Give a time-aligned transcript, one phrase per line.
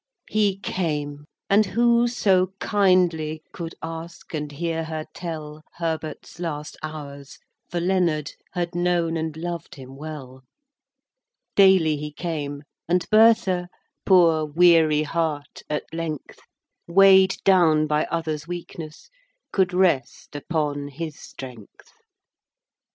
[0.31, 0.35] VI.
[0.39, 1.25] He came.
[1.47, 7.37] And who so kindly Could ask and hear her tell Herbert's last hours;
[7.69, 10.41] for Leonard Had known and loved him well.
[11.55, 13.69] Daily he came; and Bertha,
[14.03, 16.39] Poor wear heart, at length,
[16.87, 19.07] Weigh'd down by other's weakness,
[19.51, 21.89] Could rest upon his strength.
[21.89, 21.93] VII.